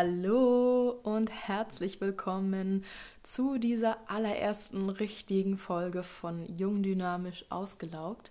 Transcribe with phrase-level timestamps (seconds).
[0.00, 2.84] Hallo und herzlich willkommen
[3.24, 8.30] zu dieser allerersten richtigen Folge von Jung Dynamisch Ausgelaugt.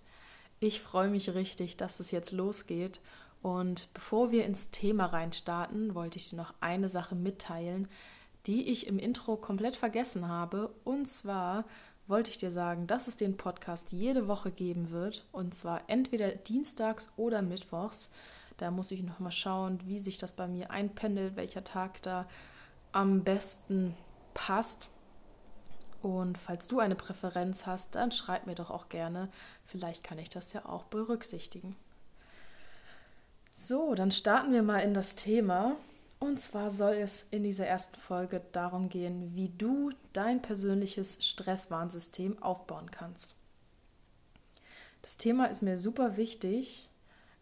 [0.62, 3.02] Ich freue mich richtig, dass es jetzt losgeht.
[3.42, 7.90] Und bevor wir ins Thema reinstarten, wollte ich dir noch eine Sache mitteilen,
[8.46, 10.70] die ich im Intro komplett vergessen habe.
[10.86, 11.66] Und zwar
[12.08, 15.26] wollte ich dir sagen, dass es den Podcast jede Woche geben wird.
[15.34, 18.10] Und zwar entweder dienstags oder mittwochs.
[18.58, 22.28] Da muss ich noch mal schauen, wie sich das bei mir einpendelt, welcher Tag da
[22.92, 23.96] am besten
[24.34, 24.90] passt.
[26.02, 29.30] Und falls du eine Präferenz hast, dann schreib mir doch auch gerne.
[29.66, 31.76] Vielleicht kann ich das ja auch berücksichtigen.
[33.54, 35.76] So, dann starten wir mal in das Thema.
[36.20, 42.42] Und zwar soll es in dieser ersten Folge darum gehen, wie du dein persönliches Stresswarnsystem
[42.42, 43.36] aufbauen kannst.
[45.04, 46.90] Das Thema ist mir super wichtig,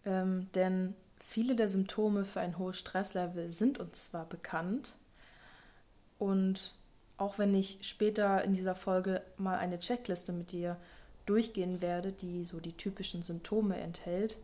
[0.05, 0.93] ähm, denn
[1.27, 4.95] Viele der Symptome für ein hohes Stresslevel sind uns zwar bekannt
[6.17, 6.75] und
[7.17, 10.77] auch wenn ich später in dieser Folge mal eine Checkliste mit dir
[11.25, 14.37] durchgehen werde, die so die typischen Symptome enthält,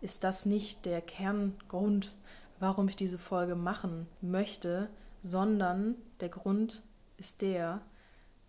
[0.00, 2.12] ist das nicht der Kerngrund,
[2.58, 4.88] warum ich diese Folge machen möchte,
[5.22, 6.82] sondern der Grund
[7.18, 7.82] ist der,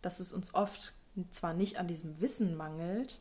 [0.01, 0.93] dass es uns oft
[1.31, 3.19] zwar nicht an diesem Wissen mangelt,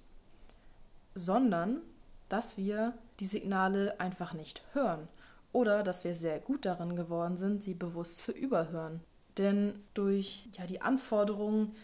[1.14, 1.80] sondern
[2.30, 5.06] dass wir die Signale einfach nicht hören
[5.52, 9.00] oder dass wir sehr gut darin geworden sind, sie bewusst zu überhören.
[9.36, 11.74] Denn durch ja, die Anforderungen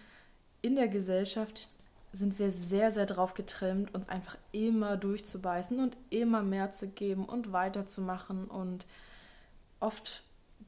[0.62, 1.68] in der Gesellschaft
[2.12, 7.26] sind wir sehr, sehr drauf getrimmt, uns einfach immer durchzubeißen und immer mehr zu geben
[7.26, 8.46] und weiterzumachen.
[8.46, 8.86] Und
[9.80, 10.22] oft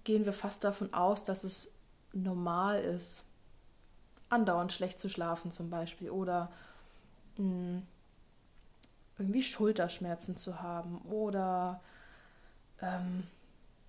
[0.05, 1.73] gehen wir fast davon aus, dass es
[2.13, 3.21] normal ist,
[4.29, 6.51] andauernd schlecht zu schlafen zum Beispiel oder
[7.37, 7.83] mh, hm,
[9.19, 11.81] irgendwie Schulterschmerzen zu haben oder
[12.81, 13.25] ähm,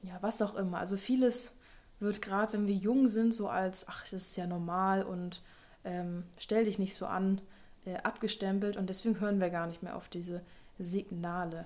[0.01, 0.79] ja, was auch immer.
[0.79, 1.56] Also vieles
[2.00, 5.41] wird gerade, wenn wir jung sind, so als, ach, das ist ja normal und
[5.84, 7.41] ähm, stell dich nicht so an,
[7.85, 10.41] äh, abgestempelt und deswegen hören wir gar nicht mehr auf diese
[10.78, 11.66] Signale.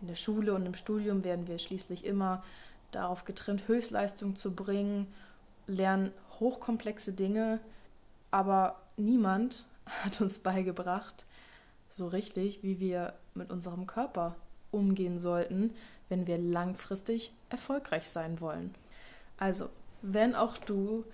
[0.00, 2.44] In der Schule und im Studium werden wir schließlich immer
[2.90, 5.12] darauf getrimmt, Höchstleistung zu bringen,
[5.66, 7.60] lernen hochkomplexe Dinge,
[8.30, 11.24] aber niemand hat uns beigebracht,
[11.88, 14.36] so richtig, wie wir mit unserem Körper
[14.70, 15.74] umgehen sollten,
[16.08, 18.74] wenn wir langfristig erfolgreich sein wollen.
[19.38, 19.68] Also,
[20.02, 21.04] wenn auch du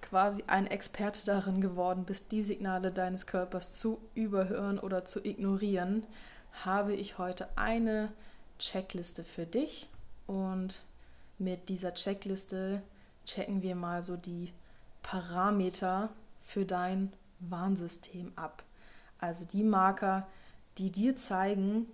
[0.00, 6.06] quasi ein Experte darin geworden bist, die Signale deines Körpers zu überhören oder zu ignorieren,
[6.64, 8.10] habe ich heute eine
[8.58, 9.88] Checkliste für dich
[10.26, 10.82] und
[11.38, 12.82] mit dieser Checkliste
[13.24, 14.52] checken wir mal so die
[15.02, 16.10] Parameter
[16.42, 18.62] für dein Warnsystem ab.
[19.20, 20.26] Also die Marker,
[20.78, 21.86] die dir zeigen,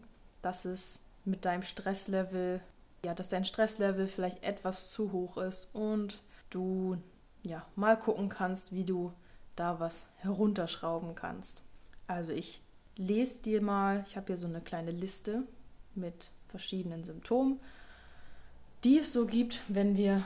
[0.43, 2.61] dass es mit deinem Stresslevel,
[3.05, 6.97] ja, dass dein Stresslevel vielleicht etwas zu hoch ist und du
[7.43, 9.13] ja mal gucken kannst, wie du
[9.57, 11.63] da was herunterschrauben kannst.
[12.07, 12.63] Also ich
[12.97, 15.43] lese dir mal, ich habe hier so eine kleine Liste
[15.95, 17.59] mit verschiedenen Symptomen,
[18.85, 20.23] die es so gibt, wenn wir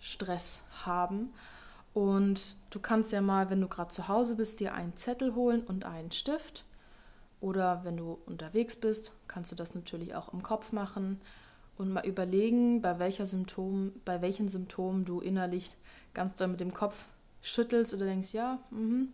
[0.00, 1.32] Stress haben.
[1.94, 5.62] Und du kannst ja mal, wenn du gerade zu Hause bist, dir einen Zettel holen
[5.62, 6.64] und einen Stift.
[7.40, 11.20] Oder wenn du unterwegs bist, kannst du das natürlich auch im Kopf machen
[11.78, 15.70] und mal überlegen, bei, welcher Symptom, bei welchen Symptomen du innerlich
[16.14, 17.06] ganz doll mit dem Kopf
[17.42, 19.06] schüttelst oder denkst, ja, mh,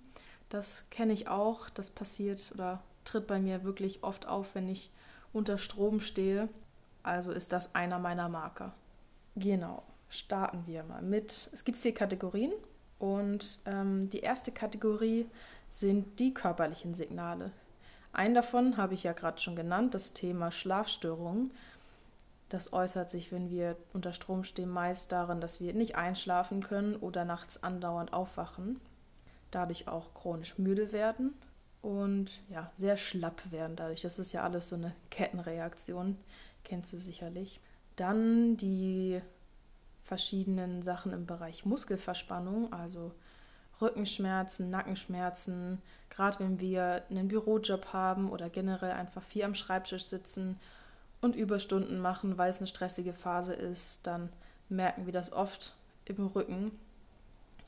[0.48, 4.90] das kenne ich auch, das passiert oder tritt bei mir wirklich oft auf, wenn ich
[5.32, 6.48] unter Strom stehe.
[7.02, 8.74] Also ist das einer meiner Marker.
[9.36, 11.50] Genau, starten wir mal mit.
[11.52, 12.52] Es gibt vier Kategorien
[13.00, 15.26] und ähm, die erste Kategorie
[15.68, 17.50] sind die körperlichen Signale.
[18.12, 21.50] Einen davon habe ich ja gerade schon genannt, das Thema Schlafstörungen.
[22.50, 26.96] Das äußert sich, wenn wir unter Strom stehen, meist darin, dass wir nicht einschlafen können
[26.96, 28.80] oder nachts andauernd aufwachen,
[29.50, 31.32] dadurch auch chronisch müde werden
[31.80, 34.02] und ja, sehr schlapp werden dadurch.
[34.02, 36.18] Das ist ja alles so eine Kettenreaktion,
[36.64, 37.60] kennst du sicherlich.
[37.96, 39.22] Dann die
[40.02, 43.12] verschiedenen Sachen im Bereich Muskelverspannung, also
[43.80, 45.80] Rückenschmerzen, Nackenschmerzen,
[46.10, 50.58] gerade wenn wir einen Bürojob haben oder generell einfach viel am Schreibtisch sitzen
[51.20, 54.30] und Überstunden machen, weil es eine stressige Phase ist, dann
[54.68, 55.74] merken wir das oft
[56.04, 56.72] im Rücken.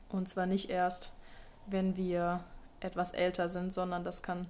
[0.09, 1.11] Und zwar nicht erst,
[1.67, 2.45] wenn wir
[2.81, 4.47] etwas älter sind, sondern das kann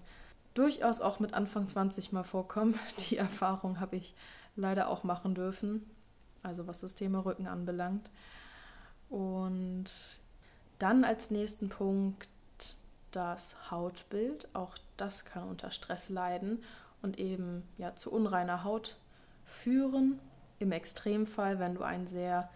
[0.55, 2.79] durchaus auch mit Anfang 20 mal vorkommen.
[3.11, 4.15] Die Erfahrung habe ich
[4.57, 5.85] leider auch machen dürfen
[6.43, 8.11] also was das Thema Rücken anbelangt.
[9.09, 9.85] Und
[10.79, 12.29] dann als nächsten Punkt
[13.13, 14.49] das Hautbild.
[14.55, 16.63] Auch das kann unter Stress leiden
[17.03, 18.97] und eben ja zu unreiner Haut
[19.45, 20.19] führen.
[20.59, 22.49] Im Extremfall, wenn du ein sehr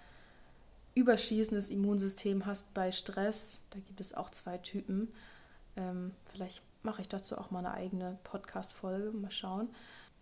[0.95, 5.13] überschießendes Immunsystem hast bei Stress, da gibt es auch zwei Typen.
[5.77, 9.69] Ähm, vielleicht mache ich dazu auch mal eine eigene Podcast-Folge, mal schauen.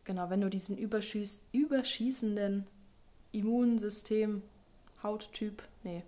[0.04, 2.66] Genau, wenn du diesen überschieß überschießenden
[3.34, 4.42] Immunsystem,
[5.02, 6.02] Hauttyp, nee.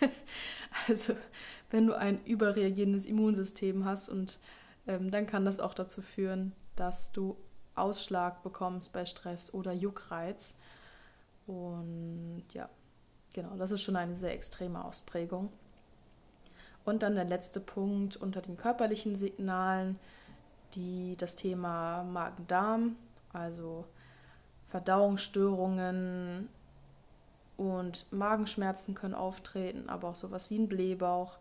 [0.88, 1.14] also,
[1.70, 4.38] wenn du ein überreagierendes Immunsystem hast und
[4.86, 7.36] ähm, dann kann das auch dazu führen, dass du
[7.74, 10.54] Ausschlag bekommst bei Stress oder Juckreiz.
[11.46, 12.68] Und ja,
[13.32, 15.52] genau, das ist schon eine sehr extreme Ausprägung.
[16.84, 19.98] Und dann der letzte Punkt unter den körperlichen Signalen,
[20.74, 22.96] die das Thema Magen-Darm,
[23.32, 23.84] also
[24.76, 26.50] Verdauungsstörungen
[27.56, 31.38] und Magenschmerzen können auftreten, aber auch sowas wie ein Blähbauch,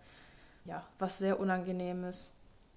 [0.63, 2.33] ja, was sehr unangenehm ist,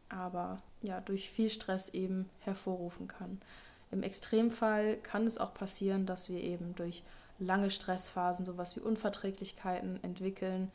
[0.08, 3.40] aber ja, durch viel Stress eben hervorrufen kann.
[3.92, 7.04] Im Extremfall kann es auch passieren, dass wir eben durch
[7.38, 10.72] lange Stressphasen sowas wie Unverträglichkeiten entwickeln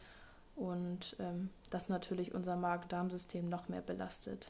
[0.55, 4.49] und ähm, das natürlich unser Magen-Darm-System noch mehr belastet.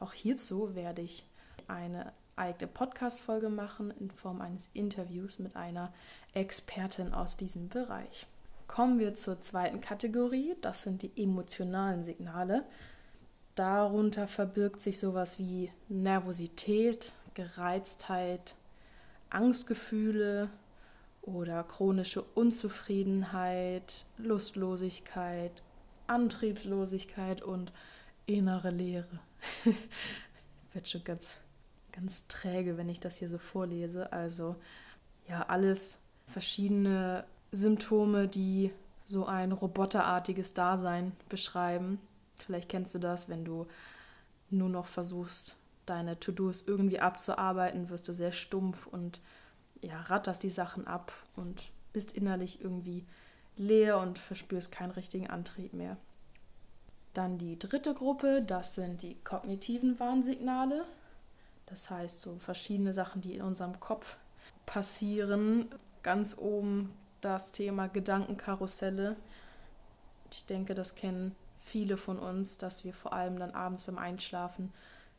[0.00, 1.26] Auch hierzu werde ich
[1.68, 5.92] eine eigene Podcast-Folge machen in Form eines Interviews mit einer
[6.32, 8.26] Expertin aus diesem Bereich.
[8.66, 12.64] Kommen wir zur zweiten Kategorie, das sind die emotionalen Signale.
[13.54, 18.56] Darunter verbirgt sich sowas wie Nervosität, Gereiztheit,
[19.30, 20.48] Angstgefühle
[21.22, 25.62] oder chronische Unzufriedenheit, Lustlosigkeit,
[26.06, 27.72] Antriebslosigkeit und
[28.26, 29.20] innere Leere.
[30.72, 31.36] Wird schon ganz,
[31.94, 34.12] ganz träge, wenn ich das hier so vorlese.
[34.12, 34.56] Also
[35.28, 38.72] ja, alles verschiedene Symptome, die
[39.04, 42.00] so ein roboterartiges Dasein beschreiben.
[42.36, 43.66] Vielleicht kennst du das, wenn du
[44.50, 45.56] nur noch versuchst,
[45.86, 49.20] deine To-Dos irgendwie abzuarbeiten, wirst du sehr stumpf und
[49.82, 53.04] ja, ratterst die Sachen ab und bist innerlich irgendwie
[53.56, 55.96] leer und verspürst keinen richtigen Antrieb mehr.
[57.12, 60.84] Dann die dritte Gruppe, das sind die kognitiven Warnsignale.
[61.74, 64.16] Das heißt, so verschiedene Sachen, die in unserem Kopf
[64.64, 65.66] passieren.
[66.04, 69.16] Ganz oben das Thema Gedankenkarusselle.
[70.30, 74.72] Ich denke, das kennen viele von uns, dass wir vor allem dann abends beim Einschlafen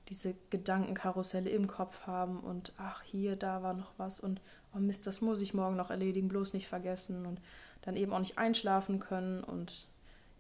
[0.08, 4.40] diese Gedankenkarusselle im Kopf haben und ach, hier, da war noch was und
[4.74, 7.42] oh Mist, das muss ich morgen noch erledigen, bloß nicht vergessen und
[7.82, 9.88] dann eben auch nicht einschlafen können und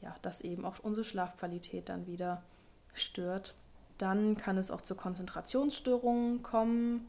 [0.01, 2.41] ja, das eben auch unsere Schlafqualität dann wieder
[2.93, 3.53] stört.
[3.97, 7.07] Dann kann es auch zu Konzentrationsstörungen kommen,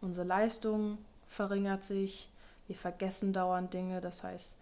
[0.00, 2.30] unsere Leistung verringert sich,
[2.66, 4.58] wir vergessen dauernd Dinge, das heißt,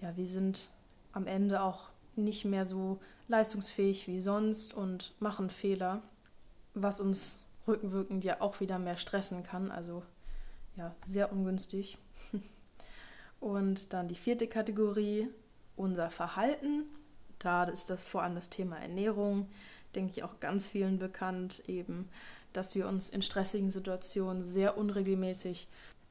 [0.00, 0.68] ja, wir sind
[1.12, 2.98] am Ende auch nicht mehr so
[3.28, 6.02] leistungsfähig wie sonst und machen Fehler,
[6.74, 9.70] was uns rückenwirkend ja auch wieder mehr stressen kann.
[9.70, 10.02] Also
[10.76, 11.98] ja, sehr ungünstig.
[13.40, 15.28] Und dann die vierte Kategorie,
[15.76, 16.84] unser Verhalten.
[17.38, 19.48] Da ist das vor allem das Thema Ernährung,
[19.94, 22.08] denke ich auch ganz vielen bekannt, eben,
[22.52, 25.68] dass wir uns in stressigen Situationen sehr unregelmäßig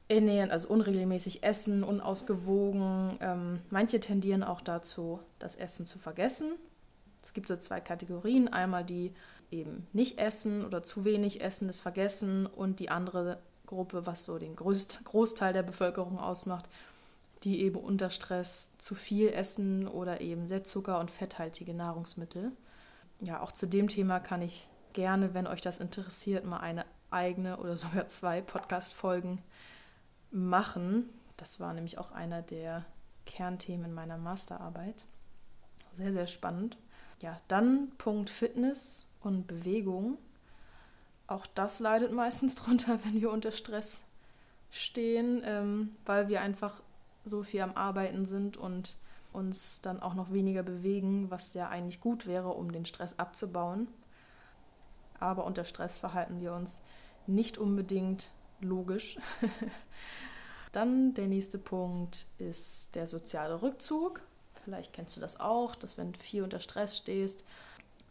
[0.08, 3.18] ernähren, also unregelmäßig essen, unausgewogen.
[3.20, 6.52] Ähm, manche tendieren auch dazu, das Essen zu vergessen.
[7.22, 8.48] Es gibt so zwei Kategorien.
[8.48, 9.12] Einmal die
[9.50, 14.38] eben nicht essen oder zu wenig essen, das Vergessen und die andere Gruppe, was so
[14.38, 16.68] den Groß Großteil der Bevölkerung ausmacht,
[17.44, 22.52] die eben unter Stress zu viel essen oder eben sehr zucker- und fetthaltige Nahrungsmittel.
[23.20, 27.56] Ja, auch zu dem Thema kann ich gerne, wenn euch das interessiert, mal eine eigene
[27.58, 29.42] oder sogar zwei Podcast-Folgen
[30.30, 31.08] machen.
[31.36, 32.84] Das war nämlich auch einer der
[33.26, 35.04] Kernthemen meiner Masterarbeit.
[35.92, 36.76] Sehr, sehr spannend.
[37.20, 40.18] Ja, dann Punkt Fitness und Bewegung.
[41.26, 44.02] Auch das leidet meistens drunter, wenn wir unter Stress
[44.70, 46.80] stehen, ähm, weil wir einfach
[47.24, 48.96] so viel am Arbeiten sind und
[49.32, 53.88] uns dann auch noch weniger bewegen, was ja eigentlich gut wäre, um den Stress abzubauen.
[55.20, 56.80] Aber unter Stress verhalten wir uns
[57.26, 58.30] nicht unbedingt
[58.60, 59.18] logisch.
[60.72, 64.20] Dann der nächste Punkt ist der soziale Rückzug.
[64.64, 67.42] Vielleicht kennst du das auch, dass wenn du viel unter Stress stehst,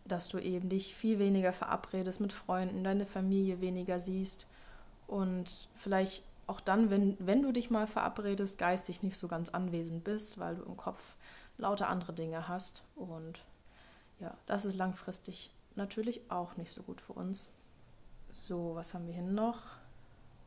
[0.06, 4.48] dass du eben dich viel weniger verabredest mit Freunden, deine Familie weniger siehst
[5.06, 10.04] und vielleicht auch dann, wenn, wenn du dich mal verabredest, geistig nicht so ganz anwesend
[10.04, 11.16] bist, weil du im Kopf
[11.58, 12.86] lauter andere Dinge hast.
[12.96, 13.44] Und
[14.20, 17.50] ja, das ist langfristig natürlich auch nicht so gut für uns.
[18.32, 19.60] So, was haben wir hier noch?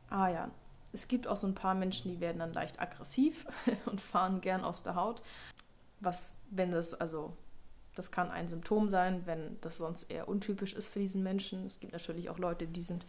[0.09, 0.51] Ah ja,
[0.93, 3.45] es gibt auch so ein paar Menschen, die werden dann leicht aggressiv
[3.85, 5.23] und fahren gern aus der Haut.
[5.99, 7.33] Was, wenn das, also,
[7.95, 11.65] das kann ein Symptom sein, wenn das sonst eher untypisch ist für diesen Menschen.
[11.65, 13.05] Es gibt natürlich auch Leute, die sind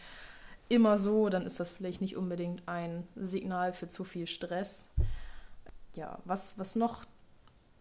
[0.69, 4.91] immer so, dann ist das vielleicht nicht unbedingt ein Signal für zu viel Stress.
[5.95, 7.05] Ja, was, was noch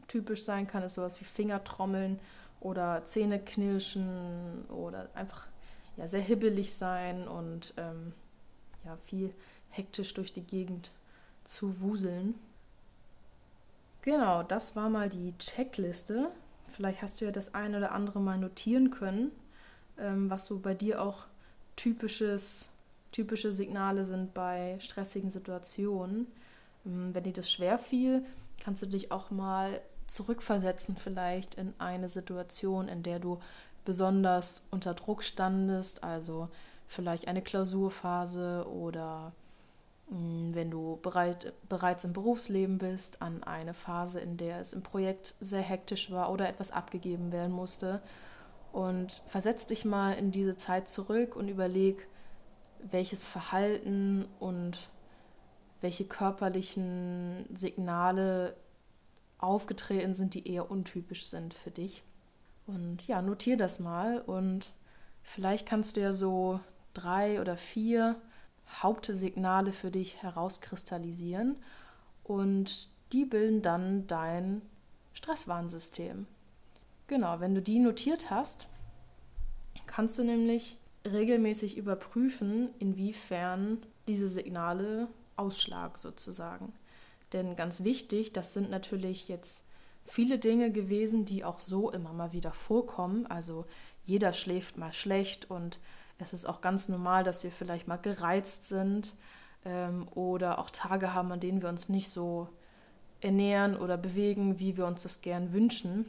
[0.07, 2.19] typisch sein kann, ist sowas wie Fingertrommeln
[2.59, 5.47] oder Zähne knirschen oder einfach
[5.97, 8.13] ja, sehr hibbelig sein und ähm,
[8.85, 9.33] ja, viel
[9.69, 10.91] hektisch durch die Gegend
[11.45, 12.35] zu wuseln.
[14.01, 16.29] Genau, das war mal die Checkliste.
[16.67, 19.31] Vielleicht hast du ja das eine oder andere mal notieren können,
[19.97, 21.25] ähm, was so bei dir auch
[21.75, 22.69] typisches,
[23.11, 26.27] typische Signale sind bei stressigen Situationen.
[26.85, 28.25] Ähm, wenn dir das schwer fiel,
[28.59, 33.39] kannst du dich auch mal zurückversetzen vielleicht in eine Situation, in der du
[33.85, 36.49] besonders unter Druck standest, also
[36.87, 39.31] vielleicht eine Klausurphase oder
[40.09, 44.83] mm, wenn du bereit, bereits im Berufsleben bist, an eine Phase, in der es im
[44.83, 48.01] Projekt sehr hektisch war oder etwas abgegeben werden musste.
[48.71, 52.07] Und versetz dich mal in diese Zeit zurück und überleg,
[52.89, 54.89] welches Verhalten und
[55.81, 58.55] welche körperlichen Signale
[59.39, 62.03] aufgetreten sind, die eher untypisch sind für dich.
[62.67, 64.71] Und ja, notier das mal und
[65.23, 66.59] vielleicht kannst du ja so
[66.93, 68.21] drei oder vier
[68.81, 71.57] Hauptsignale für dich herauskristallisieren
[72.23, 74.61] und die bilden dann dein
[75.13, 76.27] Stresswarnsystem.
[77.11, 78.69] Genau, wenn du die notiert hast,
[79.85, 86.71] kannst du nämlich regelmäßig überprüfen, inwiefern diese Signale Ausschlag sozusagen.
[87.33, 89.65] Denn ganz wichtig, das sind natürlich jetzt
[90.05, 93.27] viele Dinge gewesen, die auch so immer mal wieder vorkommen.
[93.27, 93.65] Also
[94.05, 95.81] jeder schläft mal schlecht und
[96.17, 99.17] es ist auch ganz normal, dass wir vielleicht mal gereizt sind
[99.65, 102.47] ähm, oder auch Tage haben, an denen wir uns nicht so
[103.19, 106.05] ernähren oder bewegen, wie wir uns das gern wünschen.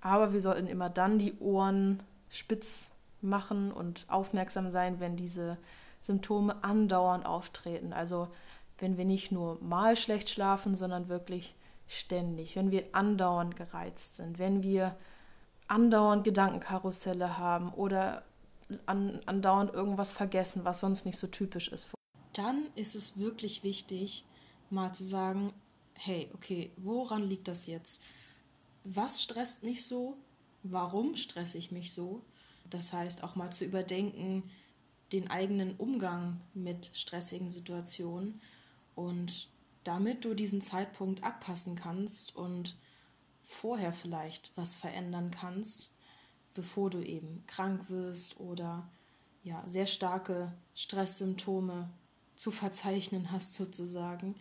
[0.00, 2.90] Aber wir sollten immer dann die Ohren spitz
[3.20, 5.58] machen und aufmerksam sein, wenn diese
[6.00, 7.92] Symptome andauernd auftreten.
[7.92, 8.28] Also
[8.78, 11.54] wenn wir nicht nur mal schlecht schlafen, sondern wirklich
[11.86, 14.96] ständig, wenn wir andauernd gereizt sind, wenn wir
[15.68, 18.22] andauernd Gedankenkarusselle haben oder
[18.86, 21.90] an, andauernd irgendwas vergessen, was sonst nicht so typisch ist.
[22.32, 24.24] Dann ist es wirklich wichtig,
[24.70, 25.52] mal zu sagen,
[25.94, 28.02] hey, okay, woran liegt das jetzt?
[28.84, 30.16] Was stresst mich so?
[30.62, 32.22] Warum stresse ich mich so?
[32.68, 34.44] Das heißt, auch mal zu überdenken,
[35.12, 38.40] den eigenen Umgang mit stressigen Situationen
[38.94, 39.48] und
[39.84, 42.76] damit du diesen Zeitpunkt abpassen kannst und
[43.42, 45.90] vorher vielleicht was verändern kannst,
[46.54, 48.88] bevor du eben krank wirst oder
[49.42, 51.90] ja, sehr starke Stresssymptome
[52.36, 54.36] zu verzeichnen hast sozusagen,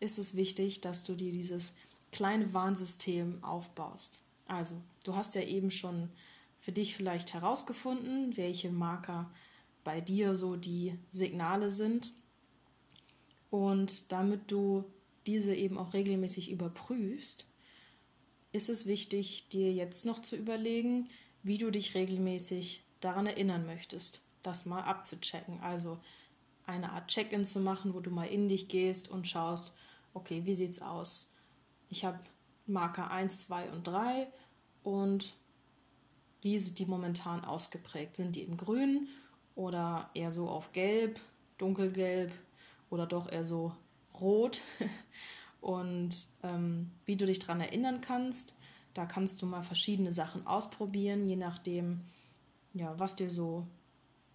[0.00, 1.74] ist es wichtig, dass du dir dieses
[2.12, 4.20] kleine Warnsystem aufbaust.
[4.46, 6.10] Also, du hast ja eben schon
[6.58, 9.30] für dich vielleicht herausgefunden, welche Marker
[9.84, 12.12] bei dir so die Signale sind
[13.50, 14.84] und damit du
[15.26, 17.46] diese eben auch regelmäßig überprüfst,
[18.52, 21.08] ist es wichtig, dir jetzt noch zu überlegen,
[21.42, 25.60] wie du dich regelmäßig daran erinnern möchtest, das mal abzuchecken.
[25.60, 25.98] Also
[26.66, 29.74] eine Art Check-in zu machen, wo du mal in dich gehst und schaust,
[30.14, 31.32] okay, wie sieht's aus?
[31.88, 32.18] Ich habe
[32.66, 34.28] Marker 1, 2 und 3
[34.82, 35.34] und
[36.42, 38.16] wie sind die momentan ausgeprägt?
[38.16, 39.08] Sind die im Grün
[39.54, 41.20] oder eher so auf Gelb,
[41.56, 42.32] Dunkelgelb,
[42.90, 43.72] oder doch eher so
[44.20, 44.62] rot.
[45.60, 48.54] Und ähm, wie du dich daran erinnern kannst,
[48.94, 52.02] da kannst du mal verschiedene Sachen ausprobieren, je nachdem,
[52.74, 53.66] ja, was dir so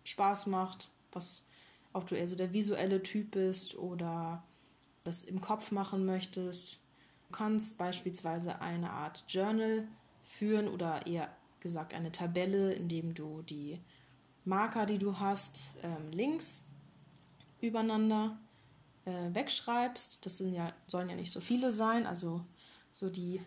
[0.04, 1.46] Spaß macht, was,
[1.94, 4.44] ob du eher so der visuelle Typ bist oder
[5.04, 6.83] das im Kopf machen möchtest.
[7.34, 9.88] Kannst beispielsweise eine Art Journal
[10.24, 13.82] führen oder eher gesagt eine Tabelle, in dem du die
[14.46, 16.66] Marker, die du hast, ähm, links
[17.60, 18.38] übereinander
[19.06, 20.26] äh, wegschreibst.
[20.26, 22.46] Das sind ja, sollen ja nicht so viele sein, also
[22.92, 23.42] so die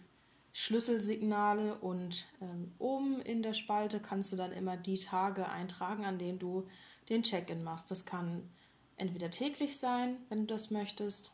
[0.53, 6.19] Schlüsselsignale und ähm, oben in der Spalte kannst du dann immer die Tage eintragen, an
[6.19, 6.67] denen du
[7.09, 7.91] den Check-in machst.
[7.91, 8.49] Das kann
[8.97, 11.31] entweder täglich sein, wenn du das möchtest,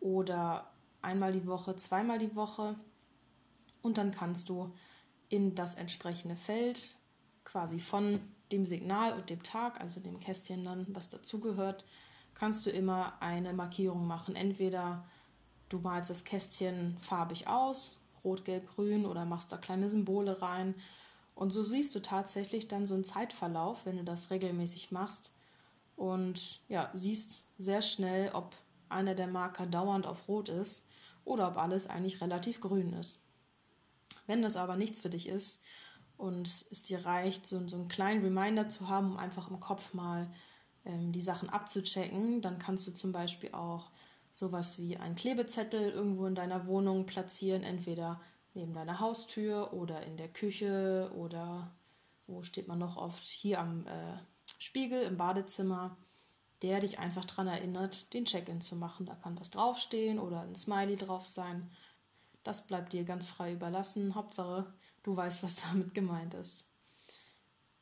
[0.00, 0.70] oder
[1.06, 2.74] einmal die Woche, zweimal die Woche.
[3.80, 4.74] Und dann kannst du
[5.28, 6.96] in das entsprechende Feld
[7.44, 8.20] quasi von
[8.52, 11.84] dem Signal und dem Tag, also dem Kästchen dann, was dazugehört,
[12.34, 14.36] kannst du immer eine Markierung machen.
[14.36, 15.04] Entweder
[15.68, 20.74] du malst das Kästchen farbig aus, rot, gelb, grün, oder machst da kleine Symbole rein.
[21.34, 25.30] Und so siehst du tatsächlich dann so einen Zeitverlauf, wenn du das regelmäßig machst.
[25.96, 28.54] Und ja, siehst sehr schnell, ob
[28.88, 30.85] einer der Marker dauernd auf rot ist
[31.26, 33.22] oder ob alles eigentlich relativ grün ist.
[34.26, 35.62] Wenn das aber nichts für dich ist
[36.16, 39.92] und es dir reicht, so, so einen kleinen Reminder zu haben, um einfach im Kopf
[39.92, 40.28] mal
[40.86, 42.40] ähm, die Sachen abzuchecken.
[42.40, 43.90] Dann kannst du zum Beispiel auch
[44.32, 48.20] sowas wie einen Klebezettel irgendwo in deiner Wohnung platzieren, entweder
[48.54, 51.74] neben deiner Haustür oder in der Küche oder
[52.26, 53.22] wo steht man noch oft?
[53.24, 54.18] Hier am äh,
[54.58, 55.96] Spiegel im Badezimmer,
[56.62, 59.06] der dich einfach daran erinnert, den Check-in zu machen.
[59.06, 61.70] Da kann was draufstehen oder ein Smiley drauf sein.
[62.42, 64.14] Das bleibt dir ganz frei überlassen.
[64.14, 64.72] Hauptsache,
[65.02, 66.66] du weißt, was damit gemeint ist.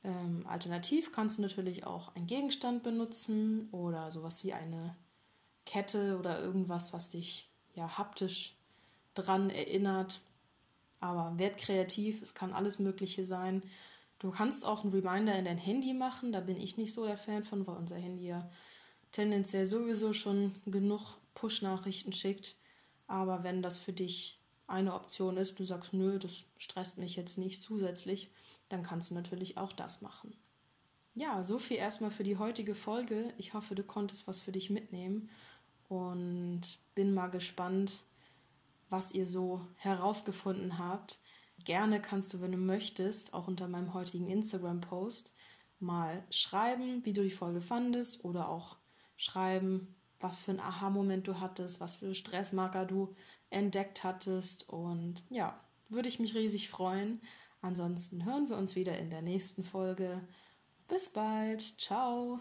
[0.02, 4.95] Ähm, alternativ kannst du natürlich auch einen Gegenstand benutzen oder sowas wie eine
[5.64, 8.57] Kette oder irgendwas, was dich ja haptisch
[9.14, 10.21] dran erinnert.
[11.00, 13.62] Aber werd kreativ, es kann alles Mögliche sein.
[14.18, 17.18] Du kannst auch einen Reminder in dein Handy machen, da bin ich nicht so der
[17.18, 18.50] Fan von, weil unser Handy ja
[19.12, 22.56] tendenziell sowieso schon genug Push-Nachrichten schickt.
[23.06, 27.38] Aber wenn das für dich eine Option ist, du sagst, nö, das stresst mich jetzt
[27.38, 28.30] nicht zusätzlich,
[28.68, 30.35] dann kannst du natürlich auch das machen.
[31.14, 33.33] Ja, so viel erstmal für die heutige Folge.
[33.38, 35.30] Ich hoffe, du konntest was für dich mitnehmen
[35.88, 36.62] und
[36.94, 38.00] bin mal gespannt,
[38.90, 41.21] was ihr so herausgefunden habt.
[41.62, 45.32] Gerne kannst du, wenn du möchtest, auch unter meinem heutigen Instagram-Post
[45.78, 48.76] mal schreiben, wie du die Folge fandest oder auch
[49.16, 53.14] schreiben, was für ein Aha-Moment du hattest, was für Stressmarker du
[53.50, 54.68] entdeckt hattest.
[54.68, 55.58] Und ja,
[55.88, 57.20] würde ich mich riesig freuen.
[57.61, 60.20] Ansonsten hören wir uns wieder in der nächsten Folge.
[60.88, 61.62] Bis bald.
[61.80, 62.40] Ciao.